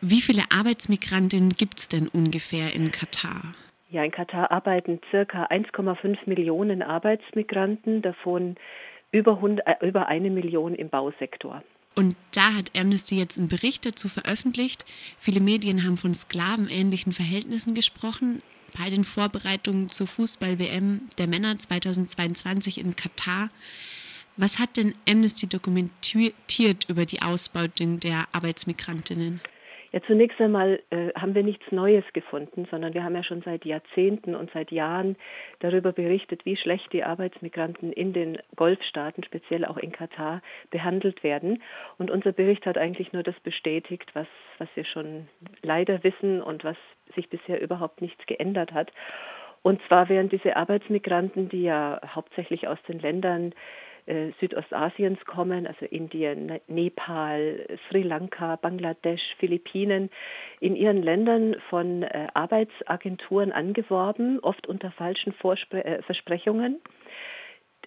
Wie 0.00 0.20
viele 0.20 0.42
Arbeitsmigrantinnen 0.50 1.50
gibt 1.50 1.78
es 1.78 1.88
denn 1.88 2.08
ungefähr 2.08 2.74
in 2.74 2.92
Katar? 2.92 3.54
Ja, 3.90 4.04
in 4.04 4.10
Katar 4.10 4.50
arbeiten 4.50 5.00
circa 5.10 5.46
1,5 5.46 6.18
Millionen 6.26 6.82
Arbeitsmigranten, 6.82 8.02
davon 8.02 8.56
über, 9.10 9.36
100, 9.36 9.66
äh, 9.66 9.86
über 9.86 10.08
eine 10.08 10.30
Million 10.30 10.74
im 10.74 10.90
Bausektor. 10.90 11.62
Und 11.94 12.14
da 12.34 12.52
hat 12.52 12.72
Amnesty 12.76 13.16
jetzt 13.16 13.38
einen 13.38 13.48
Bericht 13.48 13.86
dazu 13.86 14.10
veröffentlicht. 14.10 14.84
Viele 15.18 15.40
Medien 15.40 15.82
haben 15.84 15.96
von 15.96 16.14
sklavenähnlichen 16.14 17.12
Verhältnissen 17.12 17.74
gesprochen 17.74 18.42
bei 18.78 18.90
den 18.90 19.04
Vorbereitungen 19.04 19.90
zur 19.90 20.06
Fußball-WM 20.06 21.08
der 21.16 21.26
Männer 21.26 21.58
2022 21.58 22.78
in 22.78 22.96
Katar. 22.96 23.48
Was 24.36 24.58
hat 24.58 24.76
denn 24.76 24.94
Amnesty 25.08 25.46
dokumentiert 25.46 26.90
über 26.90 27.06
die 27.06 27.22
Ausbeutung 27.22 28.00
der 28.00 28.26
Arbeitsmigrantinnen? 28.32 29.40
Ja, 29.96 30.02
zunächst 30.02 30.38
einmal 30.42 30.82
äh, 30.90 31.10
haben 31.14 31.34
wir 31.34 31.42
nichts 31.42 31.72
Neues 31.72 32.04
gefunden, 32.12 32.68
sondern 32.70 32.92
wir 32.92 33.02
haben 33.02 33.14
ja 33.14 33.24
schon 33.24 33.40
seit 33.40 33.64
Jahrzehnten 33.64 34.34
und 34.34 34.50
seit 34.52 34.70
Jahren 34.70 35.16
darüber 35.60 35.90
berichtet, 35.92 36.44
wie 36.44 36.58
schlecht 36.58 36.92
die 36.92 37.02
Arbeitsmigranten 37.02 37.94
in 37.94 38.12
den 38.12 38.36
Golfstaaten, 38.56 39.24
speziell 39.24 39.64
auch 39.64 39.78
in 39.78 39.92
Katar, 39.92 40.42
behandelt 40.70 41.24
werden. 41.24 41.62
Und 41.96 42.10
unser 42.10 42.32
Bericht 42.32 42.66
hat 42.66 42.76
eigentlich 42.76 43.14
nur 43.14 43.22
das 43.22 43.40
bestätigt, 43.40 44.10
was, 44.12 44.26
was 44.58 44.68
wir 44.74 44.84
schon 44.84 45.28
leider 45.62 46.04
wissen 46.04 46.42
und 46.42 46.62
was 46.62 46.76
sich 47.14 47.30
bisher 47.30 47.62
überhaupt 47.62 48.02
nichts 48.02 48.26
geändert 48.26 48.72
hat. 48.72 48.92
Und 49.62 49.80
zwar 49.88 50.10
wären 50.10 50.28
diese 50.28 50.56
Arbeitsmigranten, 50.56 51.48
die 51.48 51.62
ja 51.62 52.02
hauptsächlich 52.14 52.68
aus 52.68 52.78
den 52.86 52.98
Ländern 52.98 53.54
Südostasiens 54.38 55.24
kommen, 55.24 55.66
also 55.66 55.84
Indien, 55.84 56.46
ne-, 56.46 56.60
Nepal, 56.68 57.66
Sri 57.88 58.02
Lanka, 58.02 58.56
Bangladesch, 58.56 59.34
Philippinen, 59.38 60.10
in 60.60 60.76
ihren 60.76 61.02
Ländern 61.02 61.56
von 61.70 62.02
äh, 62.02 62.28
Arbeitsagenturen 62.34 63.52
angeworben, 63.52 64.38
oft 64.40 64.66
unter 64.68 64.92
falschen 64.92 65.32
Vorspre 65.32 65.84
äh, 65.84 66.02
Versprechungen. 66.02 66.80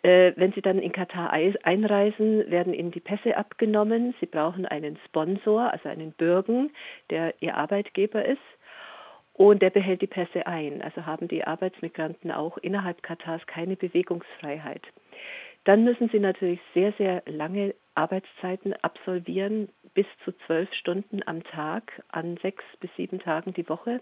Äh, 0.01 0.33
wenn 0.35 0.53
sie 0.53 0.61
dann 0.61 0.79
in 0.79 0.91
Katar 0.91 1.31
einreisen, 1.31 2.49
werden 2.49 2.73
ihnen 2.73 2.91
die 2.91 3.01
Pässe 3.01 3.35
abgenommen. 3.35 4.13
Sie 4.19 4.25
brauchen 4.25 4.65
einen 4.65 4.97
Sponsor, 5.05 5.71
also 5.71 5.89
einen 5.89 6.13
Bürgen, 6.13 6.71
der 7.09 7.33
ihr 7.41 7.57
Arbeitgeber 7.57 8.23
ist. 8.25 8.39
Und 9.33 9.61
der 9.61 9.69
behält 9.69 10.01
die 10.01 10.07
Pässe 10.07 10.47
ein. 10.47 10.81
Also 10.81 11.05
haben 11.05 11.29
die 11.29 11.45
Arbeitsmigranten 11.45 12.31
auch 12.31 12.57
innerhalb 12.57 13.03
Katars 13.03 13.45
keine 13.47 13.77
Bewegungsfreiheit. 13.77 14.81
Dann 15.69 15.83
müssen 15.83 16.09
sie 16.09 16.19
natürlich 16.19 16.59
sehr, 16.73 16.93
sehr 16.93 17.21
lange 17.27 17.75
Arbeitszeiten 17.93 18.73
absolvieren, 18.81 19.69
bis 19.93 20.07
zu 20.25 20.31
zwölf 20.47 20.73
Stunden 20.73 21.21
am 21.27 21.43
Tag, 21.43 22.01
an 22.07 22.37
sechs 22.41 22.63
bis 22.79 22.89
sieben 22.97 23.19
Tagen 23.19 23.53
die 23.53 23.69
Woche, 23.69 24.01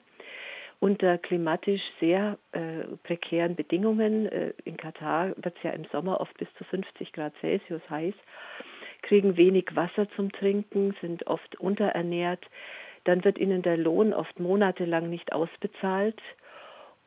unter 0.79 1.17
klimatisch 1.17 1.81
sehr 1.99 2.37
äh, 2.53 2.85
prekären 3.03 3.57
Bedingungen. 3.57 4.27
Äh, 4.27 4.53
in 4.63 4.77
Katar 4.77 5.33
wird 5.35 5.57
es 5.57 5.63
ja 5.63 5.71
im 5.71 5.83
Sommer 5.91 6.21
oft 6.21 6.37
bis 6.37 6.47
zu 6.57 6.63
50 6.63 7.11
Grad 7.11 7.33
Celsius 7.41 7.81
heiß, 7.89 8.15
kriegen 9.01 9.35
wenig 9.35 9.75
Wasser 9.75 10.09
zum 10.11 10.31
Trinken, 10.31 10.95
sind 11.01 11.27
oft 11.27 11.59
unterernährt. 11.59 12.45
Dann 13.03 13.25
wird 13.25 13.37
ihnen 13.37 13.61
der 13.61 13.75
Lohn 13.75 14.13
oft 14.13 14.39
monatelang 14.39 15.09
nicht 15.09 15.33
ausbezahlt 15.33 16.21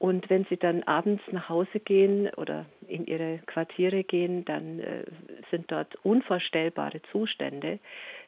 und 0.01 0.31
wenn 0.31 0.47
sie 0.47 0.57
dann 0.57 0.83
abends 0.83 1.23
nach 1.31 1.51
Hause 1.51 1.79
gehen 1.79 2.31
oder 2.39 2.65
in 2.91 3.07
ihre 3.07 3.39
Quartiere 3.47 4.05
gehen, 4.05 4.45
dann 4.45 4.81
äh, 4.81 5.05
sind 5.51 5.71
dort 5.71 5.97
unvorstellbare 6.05 7.01
Zustände. 7.13 7.79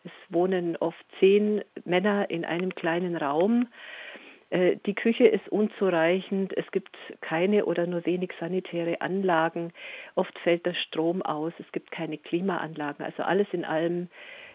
Es 0.04 0.12
wohnen 0.28 0.76
oft 0.76 1.04
zehn 1.20 1.62
Männer 1.84 2.30
in 2.30 2.44
einem 2.44 2.74
kleinen 2.74 3.16
Raum. 3.16 3.68
Äh, 4.50 4.76
die 4.86 4.94
Küche 4.94 5.26
ist 5.26 5.48
unzureichend, 5.48 6.56
es 6.56 6.70
gibt 6.72 6.96
keine 7.20 7.64
oder 7.64 7.86
nur 7.86 8.04
wenig 8.06 8.32
sanitäre 8.38 9.00
Anlagen, 9.00 9.72
oft 10.14 10.38
fällt 10.40 10.66
der 10.66 10.74
Strom 10.74 11.22
aus, 11.22 11.52
es 11.58 11.70
gibt 11.72 11.90
keine 11.90 12.18
Klimaanlagen. 12.18 13.04
Also 13.04 13.22
alles 13.22 13.46
in 13.52 13.64
allem 13.64 14.08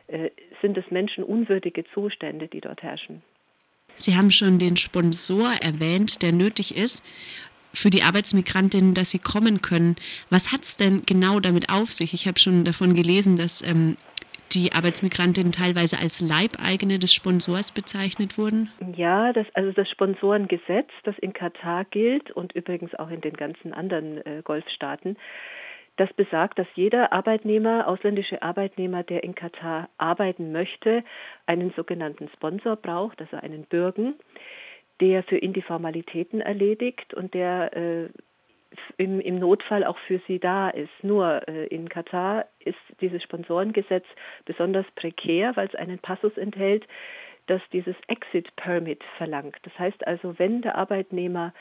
äh, 0.08 0.30
sind 0.62 0.78
es 0.78 0.90
menschenunwürdige 0.92 1.84
Zustände, 1.94 2.48
die 2.48 2.62
dort 2.62 2.84
herrschen. 2.84 3.24
Sie 3.96 4.16
haben 4.16 4.30
schon 4.30 4.60
den 4.60 4.78
Sponsor 4.78 5.54
erwähnt, 5.60 6.22
der 6.22 6.32
nötig 6.32 6.78
ist 6.78 7.04
für 7.78 7.90
die 7.90 8.04
Arbeitsmigrantinnen, 8.04 8.94
dass 8.94 9.12
sie 9.12 9.20
kommen 9.20 9.62
können. 9.62 9.96
Was 10.30 10.52
hat 10.52 10.64
es 10.64 10.78
denn 10.78 11.04
genau 11.06 11.40
damit 11.40 11.70
auf 11.70 11.92
sich? 11.92 12.14
Ich 12.14 12.28
habe 12.28 12.40
schon 12.40 12.66
davon 12.66 12.94
gelesen, 12.96 13.38
dass 13.38 13.62
ähm, 13.62 13.98
die 14.54 14.72
Arbeitsmigrantinnen 14.72 15.52
teilweise 15.52 16.00
als 16.00 16.22
Leibeigene 16.22 17.00
des 17.00 17.14
Sponsors 17.14 17.72
bezeichnet 17.72 18.38
wurden? 18.38 18.70
Ja, 18.96 19.34
das, 19.34 19.46
also 19.54 19.72
das 19.72 19.90
Sponsorengesetz, 19.90 20.90
das 21.04 21.18
in 21.20 21.34
Katar 21.34 21.86
gilt 21.86 22.32
und 22.32 22.54
übrigens 22.54 22.96
auch 22.96 23.10
in 23.10 23.22
den 23.22 23.34
ganzen 23.34 23.74
anderen 23.74 24.26
äh, 24.26 24.42
Golfstaaten, 24.44 25.18
das 25.98 26.14
besagt, 26.14 26.60
dass 26.60 26.68
jeder 26.76 27.12
Arbeitnehmer, 27.12 27.88
ausländische 27.88 28.44
Arbeitnehmer, 28.44 29.04
der 29.04 29.24
in 29.24 29.34
Katar 29.34 29.90
arbeiten 29.98 30.52
möchte, 30.52 31.04
einen 31.48 31.74
sogenannten 31.76 32.30
Sponsor 32.36 32.76
braucht, 32.76 33.20
also 33.20 33.38
einen 33.38 33.64
Bürgen, 33.64 34.14
der 35.02 35.24
für 35.24 35.38
ihn 35.38 35.54
die 35.54 35.62
Formalitäten 35.62 36.42
erledigt 36.42 37.14
und 37.14 37.34
der 37.34 37.76
äh, 37.76 38.10
im, 38.98 39.20
im, 39.20 39.40
Notfall 39.40 39.84
auch 39.84 39.98
für 40.08 40.20
sie 40.28 40.40
da 40.40 40.70
ist. 40.70 40.92
Nur 41.02 41.48
äh, 41.48 41.68
in 41.68 41.90
Katar 41.90 42.46
ist 42.60 42.78
dieses 43.02 43.24
Sponsorengesetz 43.24 44.06
besonders 44.46 44.86
prekär, 44.96 45.56
weil 45.56 45.68
es 45.68 45.76
einen 45.76 46.00
Passus 46.00 46.36
enthält, 46.38 46.86
das 47.48 47.62
dieses 47.72 47.96
Exit 48.08 48.54
Permit 48.56 49.04
verlangt. 49.18 49.56
Das 49.64 49.78
heißt 49.80 50.06
also, 50.06 50.38
wenn 50.38 50.62
der 50.62 50.76
Arbeitnehmer 50.76 51.54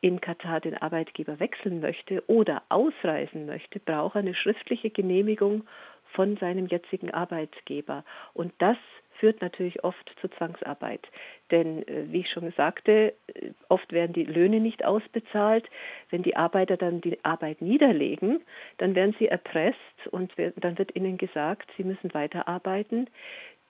in 0.00 0.20
Katar 0.20 0.60
den 0.60 0.76
Arbeitgeber 0.76 1.40
wechseln 1.40 1.80
möchte 1.80 2.22
oder 2.28 2.62
ausreisen 2.68 3.46
möchte, 3.46 3.80
braucht 3.80 4.16
er 4.16 4.20
eine 4.20 4.34
schriftliche 4.34 4.90
Genehmigung 4.90 5.64
von 6.12 6.36
seinem 6.36 6.66
jetzigen 6.66 7.10
Arbeitgeber. 7.12 8.04
Und 8.32 8.52
das 8.58 8.76
führt 9.18 9.40
natürlich 9.40 9.84
oft 9.84 10.10
zur 10.20 10.30
Zwangsarbeit. 10.32 11.06
Denn, 11.50 11.86
äh, 11.86 12.04
wie 12.08 12.20
ich 12.20 12.30
schon 12.30 12.50
sagte, 12.56 13.14
äh, 13.34 13.50
oft 13.68 13.92
werden 13.92 14.12
die 14.12 14.24
Löhne 14.24 14.60
nicht 14.60 14.84
ausbezahlt. 14.84 15.68
Wenn 16.10 16.22
die 16.22 16.36
Arbeiter 16.36 16.76
dann 16.76 17.00
die 17.00 17.22
Arbeit 17.24 17.60
niederlegen, 17.60 18.40
dann 18.78 18.94
werden 18.94 19.14
sie 19.18 19.28
erpresst 19.28 19.78
und 20.10 20.32
dann 20.56 20.78
wird 20.78 20.94
ihnen 20.96 21.18
gesagt, 21.18 21.70
sie 21.76 21.84
müssen 21.84 22.12
weiterarbeiten, 22.14 23.08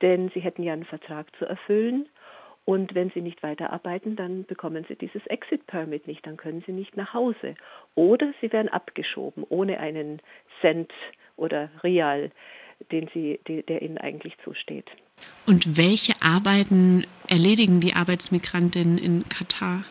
denn 0.03 0.31
sie 0.35 0.41
hätten 0.41 0.63
ja 0.63 0.73
einen 0.73 0.85
Vertrag 0.85 1.35
zu 1.37 1.45
erfüllen. 1.45 2.09
Und 2.65 2.95
wenn 2.95 3.09
Sie 3.13 3.23
nicht 3.23 3.43
weiterarbeiten, 3.43 4.15
dann 4.15 4.45
bekommen 4.45 4.85
Sie 4.87 4.95
dieses 4.95 5.27
Exit 5.29 5.67
Permit 5.67 6.07
nicht, 6.07 6.27
dann 6.27 6.37
können 6.37 6.63
Sie 6.67 6.73
nicht 6.73 6.99
nach 6.99 7.15
Hause. 7.15 7.55
Oder 7.95 8.35
Sie 8.43 8.53
werden 8.53 8.69
abgeschoben 8.69 9.43
ohne 9.49 9.81
einen 9.81 10.21
Cent 10.61 10.93
oder 11.37 11.71
Real, 11.83 12.31
den 12.93 13.09
Sie, 13.15 13.41
der 13.47 13.81
Ihnen 13.81 13.97
eigentlich 13.97 14.37
zusteht. 14.45 14.91
Und 15.47 15.77
welche 15.77 16.15
Arbeiten 16.23 17.07
erledigen 17.27 17.81
die 17.81 17.95
Arbeitsmigrantinnen 17.95 18.99
in 18.99 19.25
Katar? 19.29 19.85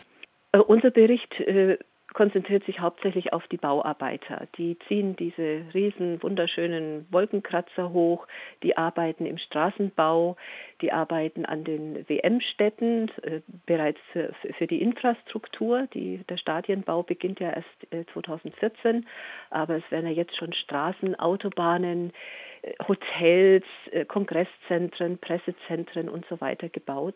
Uh, 0.55 0.61
unser 0.61 0.91
Bericht 0.91 1.33
äh, 1.41 1.77
konzentriert 2.17 2.65
sich 2.65 2.79
hauptsächlich 2.79 3.31
auf 3.31 3.47
die 3.47 3.57
Bauarbeiter. 3.57 4.47
Die 4.57 4.75
ziehen 4.87 5.15
diese 5.15 5.61
riesen 5.75 6.21
wunderschönen 6.23 7.05
Wolkenkratzer 7.11 7.93
hoch, 7.93 8.27
die 8.63 8.75
arbeiten 8.75 9.27
im 9.27 9.37
Straßenbau, 9.37 10.35
die 10.81 10.91
arbeiten 10.91 11.45
an 11.45 11.63
den 11.63 12.09
WM-Städten 12.09 13.11
äh, 13.21 13.41
bereits 13.67 13.99
für, 14.13 14.33
für, 14.57 14.65
die 14.65 14.81
Infrastruktur. 14.81 15.87
Die, 15.93 16.23
der 16.27 16.37
Stadienbau 16.37 17.03
beginnt 17.03 17.39
ja 17.39 17.51
erst 17.51 17.93
äh, 17.93 18.03
2014, 18.13 19.05
aber 19.51 19.75
es 19.75 19.91
werden 19.91 20.07
ja 20.07 20.13
jetzt 20.13 20.35
schon 20.37 20.53
Straßen, 20.53 21.19
Autobahnen, 21.19 22.09
äh, 22.09 22.13
Hotels, 22.87 23.65
äh, 23.91 24.05
Kongresszentren, 24.05 25.17
Pressezentren 25.17 26.09
und 26.09 26.25
so 26.29 26.39
weiter 26.41 26.69
gebaut. 26.69 27.15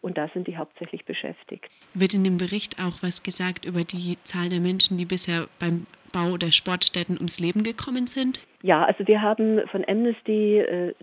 Und 0.00 0.16
da 0.16 0.28
sind 0.28 0.46
die 0.46 0.56
hauptsächlich 0.56 1.04
beschäftigt. 1.04 1.70
Wird 1.94 2.14
in 2.14 2.22
dem 2.22 2.36
Bericht 2.36 2.76
auch 2.80 3.02
was 3.02 3.22
gesagt 3.22 3.64
über 3.64 3.82
die 3.82 4.16
Zahl 4.22 4.48
der 4.48 4.60
Menschen, 4.60 4.96
die 4.96 5.04
bisher 5.04 5.48
beim 5.58 5.86
Bau 6.12 6.36
der 6.36 6.52
Sportstätten 6.52 7.16
ums 7.16 7.40
Leben 7.40 7.64
gekommen 7.64 8.06
sind? 8.06 8.40
Ja, 8.62 8.84
also 8.84 9.06
wir 9.06 9.20
haben 9.20 9.60
von 9.68 9.84
Amnesty 9.88 10.58
äh, 10.58 10.94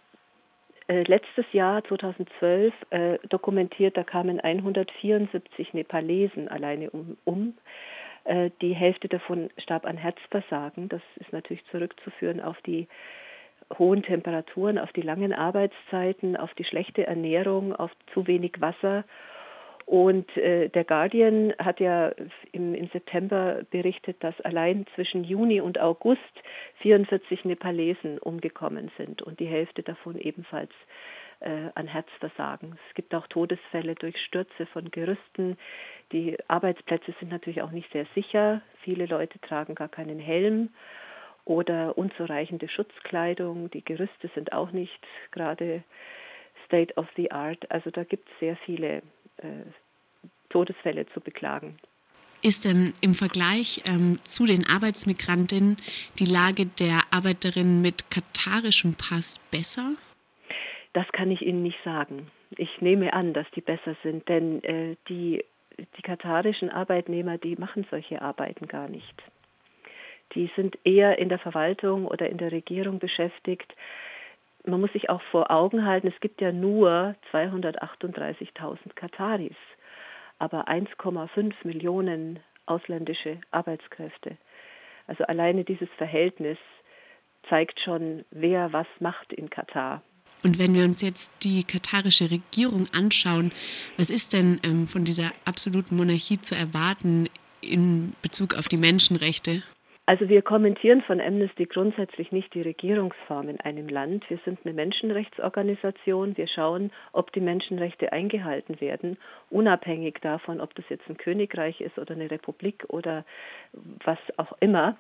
äh, 0.87 1.03
letztes 1.03 1.45
Jahr 1.51 1.83
2012 1.83 2.73
äh, 2.91 3.17
dokumentiert, 3.29 3.97
da 3.97 4.03
kamen 4.03 4.39
174 4.39 5.73
Nepalesen 5.73 6.47
alleine 6.47 6.89
um. 6.91 7.17
um. 7.25 7.53
Äh, 8.23 8.51
die 8.61 8.73
Hälfte 8.73 9.07
davon 9.07 9.49
starb 9.57 9.85
an 9.85 9.97
Herzversagen. 9.97 10.89
Das 10.89 11.01
ist 11.15 11.31
natürlich 11.31 11.63
zurückzuführen 11.71 12.39
auf 12.39 12.57
die 12.65 12.87
hohen 13.77 14.03
Temperaturen, 14.03 14.77
auf 14.77 14.91
die 14.93 15.01
langen 15.01 15.33
Arbeitszeiten, 15.33 16.37
auf 16.37 16.53
die 16.53 16.65
schlechte 16.65 17.05
Ernährung, 17.07 17.75
auf 17.75 17.91
zu 18.13 18.27
wenig 18.27 18.59
Wasser. 18.59 19.03
Und 19.85 20.35
äh, 20.37 20.69
der 20.69 20.83
Guardian 20.83 21.53
hat 21.59 21.79
ja 21.79 22.11
im, 22.51 22.73
im, 22.73 22.87
September 22.87 23.61
berichtet, 23.69 24.17
dass 24.23 24.39
allein 24.41 24.85
zwischen 24.95 25.23
Juni 25.23 25.61
und 25.61 25.79
August 25.79 26.21
44 26.79 27.45
Nepalesen 27.45 28.17
umgekommen 28.17 28.91
sind 28.97 29.21
und 29.21 29.39
die 29.39 29.45
Hälfte 29.45 29.83
davon 29.83 30.17
ebenfalls 30.17 30.71
äh, 31.41 31.69
an 31.75 31.85
Herzversagen. 31.85 32.79
Es 32.89 32.95
gibt 32.95 33.13
auch 33.13 33.27
Todesfälle 33.27 33.93
durch 33.93 34.17
Stürze 34.25 34.65
von 34.65 34.89
Gerüsten. 34.89 35.55
Die 36.11 36.35
Arbeitsplätze 36.47 37.13
sind 37.19 37.29
natürlich 37.29 37.61
auch 37.61 37.71
nicht 37.71 37.91
sehr 37.91 38.07
sicher. 38.15 38.61
Viele 38.81 39.05
Leute 39.05 39.39
tragen 39.39 39.75
gar 39.75 39.89
keinen 39.89 40.17
Helm 40.17 40.69
oder 41.45 41.97
unzureichende 41.97 42.67
Schutzkleidung. 42.67 43.69
Die 43.71 43.83
Gerüste 43.83 44.29
sind 44.33 44.51
auch 44.53 44.71
nicht 44.71 44.99
gerade 45.31 45.83
State 46.65 46.93
of 46.95 47.07
the 47.15 47.31
Art. 47.31 47.69
Also 47.71 47.91
da 47.91 48.03
gibt 48.03 48.27
es 48.27 48.39
sehr 48.39 48.57
viele 48.57 48.97
äh, 49.37 49.63
Todesfälle 50.49 51.05
zu 51.07 51.21
beklagen. 51.21 51.77
Ist 52.41 52.65
denn 52.65 52.93
im 53.01 53.13
Vergleich 53.13 53.81
ähm, 53.85 54.19
zu 54.23 54.45
den 54.45 54.67
Arbeitsmigrantinnen 54.67 55.77
die 56.19 56.25
Lage 56.25 56.67
der 56.67 56.99
Arbeiterinnen 57.11 57.81
mit 57.81 58.11
katarischem 58.11 58.93
Pass 58.95 59.39
besser? 59.49 59.93
Das 60.93 61.07
kann 61.11 61.31
ich 61.31 61.41
Ihnen 61.41 61.63
nicht 61.63 61.79
sagen. 61.83 62.27
Ich 62.51 62.81
nehme 62.81 63.13
an, 63.13 63.33
dass 63.33 63.49
die 63.55 63.61
besser 63.61 63.95
sind, 64.03 64.29
denn 64.29 64.63
äh, 64.63 64.95
die, 65.09 65.43
die 65.77 66.01
katarischen 66.03 66.69
Arbeitnehmer, 66.69 67.37
die 67.37 67.55
machen 67.55 67.85
solche 67.89 68.21
Arbeiten 68.21 68.67
gar 68.67 68.87
nicht. 68.87 69.23
Die 70.35 70.51
sind 70.55 70.77
eher 70.83 71.17
in 71.17 71.29
der 71.29 71.39
Verwaltung 71.39 72.05
oder 72.05 72.29
in 72.29 72.37
der 72.37 72.51
Regierung 72.51 72.99
beschäftigt. 72.99 73.73
Man 74.65 74.81
muss 74.81 74.91
sich 74.93 75.09
auch 75.09 75.21
vor 75.31 75.51
Augen 75.51 75.85
halten, 75.85 76.07
es 76.07 76.19
gibt 76.19 76.41
ja 76.41 76.51
nur 76.51 77.15
238.000 77.31 78.93
Kataris 78.95 79.55
aber 80.39 80.67
1,5 80.67 81.53
Millionen 81.63 82.39
ausländische 82.65 83.39
Arbeitskräfte. 83.51 84.37
Also 85.07 85.23
alleine 85.25 85.63
dieses 85.63 85.89
Verhältnis 85.97 86.57
zeigt 87.49 87.79
schon, 87.79 88.25
wer 88.31 88.73
was 88.73 88.87
macht 88.99 89.31
in 89.33 89.49
Katar. 89.49 90.01
Und 90.43 90.59
wenn 90.59 90.73
wir 90.73 90.83
uns 90.83 91.01
jetzt 91.01 91.31
die 91.43 91.63
katarische 91.63 92.29
Regierung 92.29 92.87
anschauen, 92.91 93.51
was 93.97 94.09
ist 94.09 94.33
denn 94.33 94.59
ähm, 94.63 94.87
von 94.87 95.03
dieser 95.03 95.31
absoluten 95.45 95.95
Monarchie 95.95 96.41
zu 96.41 96.55
erwarten 96.55 97.29
in 97.61 98.13
Bezug 98.21 98.55
auf 98.55 98.67
die 98.67 98.77
Menschenrechte? 98.77 99.63
Also 100.07 100.29
wir 100.29 100.43
kommentieren 100.43 101.01
von 101.01 101.19
Amnesty 101.19 101.65
grundsätzlich 101.65 102.31
nicht 102.31 102.53
die 102.53 102.61
Regierungsform 102.61 103.49
in 103.49 103.59
einem 103.61 103.89
Land. 103.89 104.29
Wir 104.29 104.37
sind 104.45 104.59
eine 104.63 104.75
Menschenrechtsorganisation. 104.75 106.37
Wir 106.37 106.47
schauen, 106.47 106.91
ob 107.11 107.31
die 107.33 107.41
Menschenrechte 107.41 108.13
eingehalten 108.13 108.79
werden, 108.79 109.17
unabhängig 109.49 110.19
davon, 110.21 110.61
ob 110.61 110.75
das 110.75 110.85
jetzt 110.89 111.09
ein 111.09 111.17
Königreich 111.17 111.81
ist 111.81 111.97
oder 111.97 112.13
eine 112.13 112.29
Republik 112.29 112.85
oder 112.89 113.25
was 114.03 114.19
auch 114.37 114.55
immer. 114.59 114.95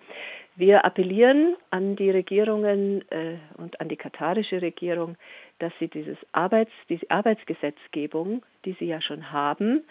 Wir 0.55 0.85
appellieren 0.85 1.55
an 1.69 1.95
die 1.95 2.09
Regierungen 2.09 3.03
äh, 3.11 3.35
und 3.57 3.79
an 3.81 3.89
die 3.89 3.97
katarische 3.97 4.63
Regierung, 4.63 5.17
dass 5.59 5.73
sie 5.79 5.87
dieses 5.87 6.17
Arbeits, 6.31 6.71
diese 6.89 7.11
Arbeitsgesetzgebung, 7.11 8.43
die 8.65 8.75
sie 8.79 8.85
ja 8.85 9.01
schon 9.01 9.31
haben, 9.31 9.83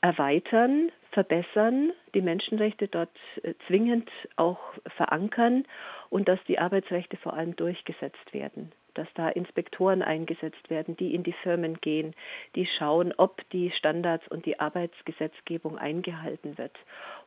erweitern, 0.00 0.92
verbessern, 1.14 1.92
die 2.14 2.20
Menschenrechte 2.20 2.88
dort 2.88 3.16
äh, 3.42 3.54
zwingend 3.66 4.10
auch 4.36 4.58
verankern 4.96 5.64
und 6.10 6.28
dass 6.28 6.38
die 6.46 6.58
Arbeitsrechte 6.58 7.16
vor 7.16 7.34
allem 7.34 7.56
durchgesetzt 7.56 8.32
werden, 8.32 8.72
dass 8.94 9.08
da 9.14 9.28
Inspektoren 9.28 10.02
eingesetzt 10.02 10.68
werden, 10.68 10.96
die 10.96 11.14
in 11.14 11.22
die 11.22 11.32
Firmen 11.32 11.80
gehen, 11.80 12.14
die 12.56 12.66
schauen, 12.66 13.14
ob 13.16 13.48
die 13.50 13.70
Standards 13.70 14.26
und 14.28 14.44
die 14.44 14.60
Arbeitsgesetzgebung 14.60 15.78
eingehalten 15.78 16.58
wird. 16.58 16.76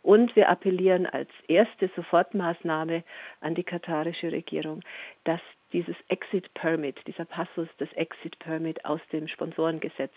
Und 0.04 0.36
wir 0.36 0.50
appellieren 0.50 1.06
als 1.06 1.30
erste 1.48 1.90
Sofortmaßnahme 1.96 3.04
an 3.42 3.56
die 3.56 3.64
katarische 3.64 4.32
Regierung, 4.32 4.82
dass 5.24 5.42
dieses 5.74 5.96
Exit 6.08 6.54
Permit, 6.54 6.98
dieser 7.08 7.26
Passus 7.26 7.68
des 7.80 7.92
Exit 7.94 8.38
Permit 8.40 8.86
aus 8.86 9.02
dem 9.12 9.28
Sponsorengesetz 9.28 10.14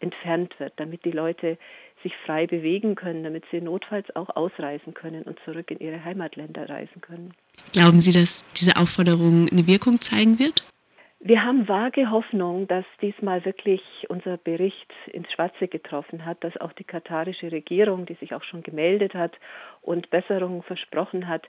entfernt 0.00 0.58
wird, 0.58 0.72
damit 0.76 1.04
die 1.04 1.10
Leute 1.10 1.58
sich 2.02 2.12
frei 2.24 2.46
bewegen 2.46 2.94
können, 2.94 3.24
damit 3.24 3.44
sie 3.50 3.60
notfalls 3.60 4.14
auch 4.14 4.34
ausreisen 4.36 4.94
können 4.94 5.22
und 5.24 5.38
zurück 5.44 5.70
in 5.70 5.78
ihre 5.80 6.04
Heimatländer 6.04 6.68
reisen 6.68 7.00
können. 7.00 7.34
Glauben 7.72 8.00
Sie, 8.00 8.12
dass 8.12 8.44
diese 8.52 8.76
Aufforderung 8.76 9.48
eine 9.50 9.66
Wirkung 9.66 10.00
zeigen 10.00 10.38
wird? 10.38 10.64
Wir 11.20 11.42
haben 11.42 11.66
vage 11.66 12.12
Hoffnung, 12.12 12.68
dass 12.68 12.84
diesmal 13.02 13.44
wirklich 13.44 13.82
unser 14.08 14.36
Bericht 14.36 14.92
ins 15.12 15.30
Schwarze 15.32 15.66
getroffen 15.66 16.24
hat, 16.24 16.44
dass 16.44 16.56
auch 16.58 16.72
die 16.72 16.84
katarische 16.84 17.50
Regierung, 17.50 18.06
die 18.06 18.14
sich 18.14 18.34
auch 18.34 18.44
schon 18.44 18.62
gemeldet 18.62 19.14
hat 19.14 19.32
und 19.82 20.10
Besserungen 20.10 20.62
versprochen 20.62 21.26
hat, 21.26 21.48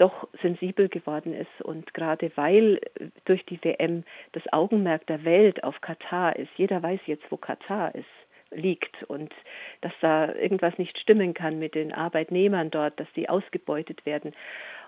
doch 0.00 0.28
sensibel 0.42 0.88
geworden 0.88 1.34
ist. 1.34 1.62
Und 1.62 1.92
gerade 1.94 2.32
weil 2.36 2.80
durch 3.26 3.44
die 3.46 3.62
WM 3.62 4.04
das 4.32 4.42
Augenmerk 4.52 5.06
der 5.06 5.24
Welt 5.24 5.62
auf 5.64 5.80
Katar 5.80 6.36
ist, 6.36 6.50
jeder 6.56 6.82
weiß 6.82 7.00
jetzt, 7.06 7.24
wo 7.30 7.36
Katar 7.36 7.94
ist 7.94 8.06
liegt 8.52 9.04
und 9.04 9.32
dass 9.80 9.92
da 10.00 10.34
irgendwas 10.34 10.76
nicht 10.76 10.98
stimmen 10.98 11.34
kann 11.34 11.58
mit 11.58 11.74
den 11.74 11.92
Arbeitnehmern 11.92 12.70
dort, 12.70 12.98
dass 12.98 13.06
die 13.14 13.28
ausgebeutet 13.28 14.04
werden. 14.04 14.32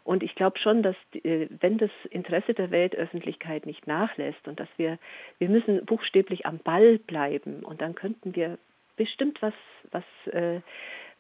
Und 0.05 0.23
ich 0.23 0.35
glaube 0.35 0.59
schon, 0.59 0.83
dass 0.83 0.97
äh, 1.23 1.47
wenn 1.61 1.79
das 1.79 1.91
Interesse 2.11 2.55
der 2.55 2.71
Weltöffentlichkeit 2.71 3.67
nicht 3.67 3.87
nachlässt 3.87 4.49
und 4.49 4.59
dass 4.59 4.69
wir, 4.77 4.99
wir 5.39 5.49
müssen 5.49 5.85
buchstäblich 5.87 6.45
am 6.45 6.59
Ball 6.59 6.99
bleiben 6.99 7.61
und 7.63 7.81
dann 7.81 7.95
könnten 7.95 8.35
wir 8.35 8.59
bestimmt 8.97 9.41
was, 9.41 9.55
was, 9.93 10.05
äh, 10.33 10.61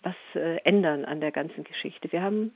was 0.02 0.16
äh, 0.34 0.56
ändern 0.64 1.04
an 1.04 1.20
der 1.20 1.30
ganzen 1.30 1.62
Geschichte. 1.62 2.10
Wir 2.10 2.22
haben 2.22 2.52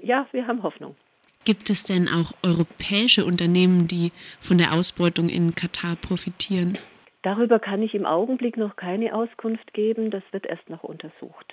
ja, 0.00 0.26
wir 0.32 0.46
haben 0.46 0.62
Hoffnung. 0.62 0.96
Gibt 1.44 1.70
es 1.70 1.84
denn 1.84 2.08
auch 2.08 2.32
europäische 2.42 3.24
Unternehmen, 3.24 3.88
die 3.88 4.12
von 4.40 4.58
der 4.58 4.72
Ausbeutung 4.72 5.28
in 5.28 5.54
Katar 5.54 5.96
profitieren? 5.96 6.78
Darüber 7.22 7.58
kann 7.58 7.82
ich 7.82 7.94
im 7.94 8.06
Augenblick 8.06 8.56
noch 8.56 8.76
keine 8.76 9.14
Auskunft 9.14 9.72
geben. 9.72 10.10
Das 10.10 10.22
wird 10.32 10.46
erst 10.46 10.68
noch 10.68 10.84
untersucht. 10.84 11.52